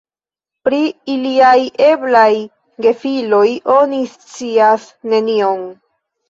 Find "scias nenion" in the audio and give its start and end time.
4.15-5.63